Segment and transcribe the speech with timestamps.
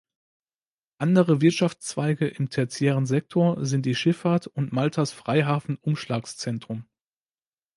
[0.97, 6.85] Andere Wirtschaftszweige im tertiären Sektor sind die Schifffahrt und Maltas Freihafen-Umschlagszentrum.